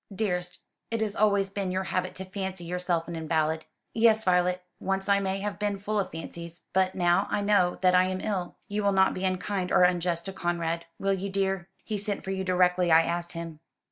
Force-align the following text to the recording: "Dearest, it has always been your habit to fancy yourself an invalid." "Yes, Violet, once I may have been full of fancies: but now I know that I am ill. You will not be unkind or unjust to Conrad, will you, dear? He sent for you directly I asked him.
"Dearest, 0.11 0.57
it 0.89 0.99
has 1.01 1.15
always 1.15 1.51
been 1.51 1.69
your 1.69 1.83
habit 1.83 2.15
to 2.15 2.25
fancy 2.25 2.63
yourself 2.63 3.07
an 3.07 3.15
invalid." 3.15 3.65
"Yes, 3.93 4.23
Violet, 4.23 4.63
once 4.79 5.07
I 5.07 5.19
may 5.19 5.41
have 5.41 5.59
been 5.59 5.77
full 5.77 5.99
of 5.99 6.09
fancies: 6.09 6.63
but 6.73 6.95
now 6.95 7.27
I 7.29 7.41
know 7.41 7.77
that 7.83 7.93
I 7.93 8.05
am 8.05 8.19
ill. 8.19 8.57
You 8.67 8.81
will 8.81 8.93
not 8.93 9.13
be 9.13 9.25
unkind 9.25 9.71
or 9.71 9.83
unjust 9.83 10.25
to 10.25 10.33
Conrad, 10.33 10.87
will 10.97 11.13
you, 11.13 11.29
dear? 11.29 11.69
He 11.83 11.99
sent 11.99 12.23
for 12.23 12.31
you 12.31 12.43
directly 12.43 12.91
I 12.91 13.03
asked 13.03 13.33
him. 13.33 13.59